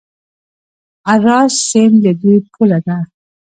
[1.11, 2.97] اراس سیند د دوی پوله ده.